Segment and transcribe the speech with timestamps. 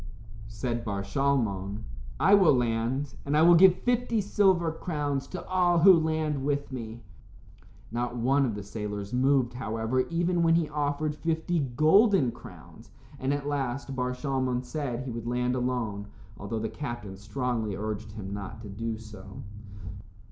[0.47, 1.83] Said Bar Shalmon,
[2.19, 6.71] "I will land, and I will give fifty silver crowns to all who land with
[6.71, 7.03] me."
[7.91, 13.31] Not one of the sailors moved, however, even when he offered fifty golden crowns, and
[13.31, 18.33] at last Bar Shalmon said he would land alone, although the captain strongly urged him
[18.33, 19.43] not to do so.